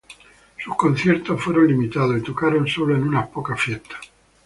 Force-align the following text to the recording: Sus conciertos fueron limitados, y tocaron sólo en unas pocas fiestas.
Sus 0.57 0.75
conciertos 0.77 1.39
fueron 1.43 1.67
limitados, 1.67 2.17
y 2.17 2.23
tocaron 2.23 2.67
sólo 2.67 2.95
en 2.95 3.03
unas 3.03 3.27
pocas 3.27 3.61
fiestas. 3.61 3.99